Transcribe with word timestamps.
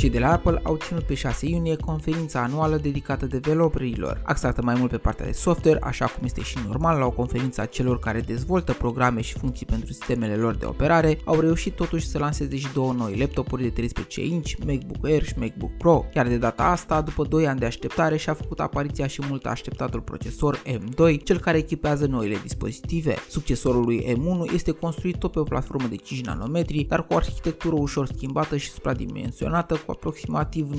Cei 0.00 0.10
de 0.10 0.18
la 0.18 0.32
Apple 0.32 0.60
au 0.62 0.76
ținut 0.76 1.02
pe 1.02 1.14
6 1.14 1.46
iunie 1.46 1.76
conferința 1.76 2.42
anuală 2.42 2.76
dedicată 2.76 3.26
developerilor, 3.26 4.22
axată 4.24 4.62
mai 4.62 4.74
mult 4.78 4.90
pe 4.90 4.96
partea 4.96 5.26
de 5.26 5.32
software, 5.32 5.78
așa 5.82 6.06
cum 6.06 6.24
este 6.24 6.42
și 6.42 6.58
normal 6.66 6.98
la 6.98 7.04
o 7.04 7.10
conferință 7.10 7.60
a 7.60 7.66
celor 7.66 7.98
care 7.98 8.20
dezvoltă 8.20 8.72
programe 8.72 9.20
și 9.20 9.38
funcții 9.38 9.66
pentru 9.66 9.92
sistemele 9.92 10.34
lor 10.34 10.54
de 10.54 10.64
operare, 10.64 11.18
au 11.24 11.40
reușit 11.40 11.74
totuși 11.74 12.08
să 12.08 12.18
lanseze 12.18 12.56
și 12.56 12.72
două 12.72 12.92
noi 12.92 13.18
laptopuri 13.18 13.62
de 13.62 13.68
13 13.68 14.24
inch, 14.24 14.52
MacBook 14.66 15.04
Air 15.04 15.24
și 15.24 15.34
MacBook 15.36 15.76
Pro, 15.76 16.04
iar 16.14 16.28
de 16.28 16.36
data 16.36 16.62
asta, 16.62 17.00
după 17.00 17.24
2 17.24 17.46
ani 17.46 17.58
de 17.58 17.66
așteptare, 17.66 18.16
și-a 18.16 18.34
făcut 18.34 18.60
apariția 18.60 19.06
și 19.06 19.22
mult 19.28 19.46
așteptatul 19.46 20.00
procesor 20.00 20.62
M2, 20.66 21.22
cel 21.24 21.38
care 21.38 21.58
echipează 21.58 22.06
noile 22.06 22.36
dispozitive. 22.42 23.14
Succesorul 23.28 23.84
lui 23.84 24.04
M1 24.16 24.54
este 24.54 24.70
construit 24.70 25.16
tot 25.16 25.32
pe 25.32 25.38
o 25.38 25.42
platformă 25.42 25.86
de 25.86 25.96
5 25.96 26.24
nanometri, 26.24 26.86
dar 26.88 27.06
cu 27.06 27.12
o 27.12 27.16
arhitectură 27.16 27.74
ușor 27.78 28.06
schimbată 28.06 28.56
și 28.56 28.70
supradimensionată 28.70 29.74
cu 29.90 29.96
aproximativ 29.96 30.70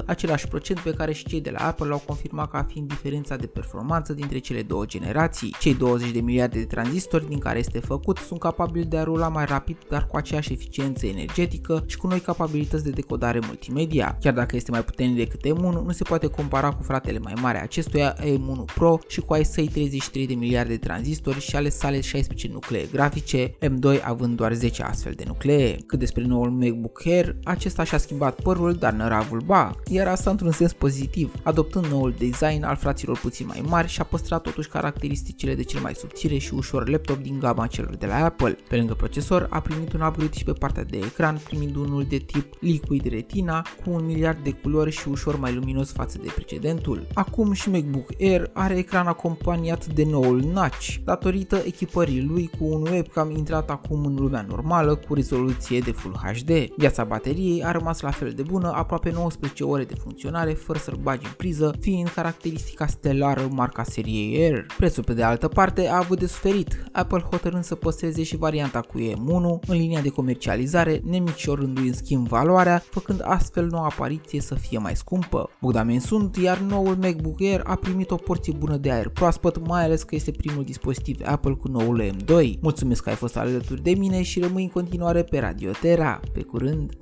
19-20%, 0.00 0.04
același 0.06 0.48
procent 0.48 0.78
pe 0.78 0.90
care 0.90 1.12
și 1.12 1.24
cei 1.24 1.40
de 1.40 1.50
la 1.50 1.66
Apple 1.66 1.86
l-au 1.86 2.02
confirmat 2.06 2.50
ca 2.50 2.66
fiind 2.68 2.88
diferența 2.88 3.36
de 3.36 3.46
performanță 3.46 4.12
dintre 4.12 4.38
cele 4.38 4.62
două 4.62 4.84
generații. 4.84 5.54
Cei 5.60 5.74
20 5.74 6.10
de 6.10 6.20
miliarde 6.20 6.58
de 6.58 6.64
tranzistori 6.64 7.28
din 7.28 7.38
care 7.38 7.58
este 7.58 7.78
făcut 7.78 8.16
sunt 8.16 8.40
capabili 8.40 8.84
de 8.84 8.98
a 8.98 9.02
rula 9.02 9.28
mai 9.28 9.44
rapid, 9.44 9.76
dar 9.88 10.06
cu 10.06 10.16
aceeași 10.16 10.52
eficiență 10.52 11.06
energetică 11.06 11.84
și 11.86 11.96
cu 11.96 12.06
noi 12.06 12.20
capabilități 12.20 12.84
de 12.84 12.90
decodare 12.90 13.38
multimedia. 13.46 14.16
Chiar 14.20 14.32
dacă 14.32 14.56
este 14.56 14.70
mai 14.70 14.84
puternic 14.84 15.16
decât 15.16 15.40
M1, 15.40 15.84
nu 15.84 15.90
se 15.92 16.04
poate 16.04 16.26
compara 16.26 16.70
cu 16.70 16.82
fratele 16.82 17.18
mai 17.18 17.34
mare 17.40 17.62
acestuia, 17.62 18.16
M1 18.16 18.74
Pro, 18.74 18.98
și 19.08 19.20
cu 19.20 19.32
ai 19.32 19.44
săi 19.44 19.68
33 19.68 20.26
de 20.26 20.34
miliarde 20.34 20.72
de 20.72 20.78
tranzistori 20.78 21.40
și 21.40 21.56
ale 21.56 21.68
sale 21.68 22.00
16 22.00 22.48
nuclee 22.52 22.86
grafice, 22.92 23.50
M2 23.50 24.02
având 24.02 24.36
doar 24.36 24.52
10 24.52 24.82
astfel 24.82 25.12
de 25.16 25.24
nuclee. 25.26 25.76
Cât 25.86 25.98
despre 25.98 26.24
noul 26.24 26.50
MacBook 26.50 27.02
Air, 27.06 27.36
acesta 27.70 27.96
și-a 27.96 28.06
schimbat 28.06 28.40
părul, 28.40 28.74
dar 28.74 28.92
năravul 28.92 29.40
ba, 29.40 29.74
iar 29.86 30.06
asta 30.06 30.30
într-un 30.30 30.50
sens 30.50 30.72
pozitiv, 30.72 31.34
adoptând 31.42 31.86
noul 31.86 32.14
design 32.18 32.64
al 32.64 32.76
fraților 32.76 33.18
puțin 33.18 33.46
mai 33.46 33.62
mari 33.68 33.88
și 33.88 34.00
a 34.00 34.04
păstrat 34.04 34.42
totuși 34.42 34.68
caracteristicile 34.68 35.54
de 35.54 35.62
cel 35.62 35.80
mai 35.80 35.94
subțire 35.94 36.38
și 36.38 36.54
ușor 36.54 36.88
laptop 36.88 37.18
din 37.18 37.38
gama 37.38 37.66
celor 37.66 37.96
de 37.96 38.06
la 38.06 38.24
Apple. 38.24 38.56
Pe 38.68 38.76
lângă 38.76 38.94
procesor, 38.94 39.46
a 39.50 39.60
primit 39.60 39.92
un 39.92 40.00
upgrade 40.00 40.36
și 40.36 40.44
pe 40.44 40.52
partea 40.52 40.84
de 40.84 40.96
ecran, 40.96 41.40
primind 41.44 41.76
unul 41.76 42.04
de 42.08 42.16
tip 42.16 42.54
Liquid 42.60 43.06
Retina 43.08 43.66
cu 43.84 43.90
un 43.90 44.04
miliard 44.04 44.38
de 44.42 44.50
culori 44.50 44.90
și 44.90 45.08
ușor 45.08 45.38
mai 45.38 45.54
luminos 45.54 45.92
față 45.92 46.18
de 46.22 46.30
precedentul. 46.34 47.06
Acum 47.14 47.52
și 47.52 47.70
MacBook 47.70 48.08
Air 48.20 48.50
are 48.52 48.76
ecran 48.76 49.06
acompaniat 49.06 49.86
de 49.86 50.04
noul 50.04 50.40
notch, 50.40 50.94
datorită 51.04 51.62
echipării 51.66 52.22
lui 52.22 52.50
cu 52.58 52.64
un 52.64 52.86
webcam 52.90 53.30
intrat 53.30 53.70
acum 53.70 54.04
în 54.04 54.14
lumea 54.14 54.44
normală 54.48 54.94
cu 54.94 55.14
rezoluție 55.14 55.78
de 55.80 55.90
Full 55.90 56.14
HD. 56.14 56.50
Viața 56.76 57.04
bateriei 57.04 57.59
a 57.64 57.70
rămas 57.70 58.00
la 58.00 58.10
fel 58.10 58.30
de 58.30 58.42
bună, 58.42 58.72
aproape 58.74 59.10
19 59.10 59.64
ore 59.64 59.84
de 59.84 59.94
funcționare 59.94 60.52
fără 60.52 60.78
să-l 60.78 60.98
bagi 61.02 61.26
în 61.26 61.32
priză, 61.36 61.74
fiind 61.80 62.08
caracteristica 62.08 62.86
stelară 62.86 63.48
marca 63.50 63.82
seriei 63.82 64.42
Air. 64.42 64.66
Prețul 64.76 65.04
pe 65.04 65.12
de 65.12 65.22
altă 65.22 65.48
parte 65.48 65.88
a 65.88 65.96
avut 65.96 66.18
de 66.18 66.26
suferit, 66.26 66.84
Apple 66.92 67.24
hotărând 67.30 67.64
să 67.64 67.74
păstreze 67.74 68.22
și 68.22 68.36
varianta 68.36 68.80
cu 68.80 68.98
M1 68.98 69.66
în 69.66 69.76
linia 69.76 70.00
de 70.00 70.08
comercializare, 70.08 71.00
nemicșorându-i 71.04 71.86
în 71.86 71.92
schimb 71.92 72.28
valoarea, 72.28 72.82
făcând 72.90 73.20
astfel 73.24 73.66
noua 73.66 73.84
apariție 73.84 74.40
să 74.40 74.54
fie 74.54 74.78
mai 74.78 74.96
scumpă. 74.96 75.50
Bogdamen 75.60 76.00
sunt, 76.00 76.36
iar 76.36 76.58
noul 76.58 76.96
MacBook 76.96 77.40
Air 77.40 77.62
a 77.64 77.74
primit 77.74 78.10
o 78.10 78.16
porție 78.16 78.54
bună 78.58 78.76
de 78.76 78.90
aer 78.90 79.08
proaspăt, 79.08 79.66
mai 79.66 79.84
ales 79.84 80.02
că 80.02 80.14
este 80.14 80.30
primul 80.30 80.64
dispozitiv 80.64 81.20
Apple 81.24 81.52
cu 81.52 81.68
noul 81.68 82.04
M2. 82.04 82.58
Mulțumesc 82.60 83.02
că 83.02 83.08
ai 83.08 83.14
fost 83.14 83.36
alături 83.36 83.82
de 83.82 83.90
mine 83.90 84.22
și 84.22 84.40
rămâi 84.40 84.62
în 84.62 84.68
continuare 84.68 85.22
pe 85.22 85.38
Radio 85.38 85.70
Terra. 85.70 86.20
Pe 86.32 86.42
curând! 86.42 86.92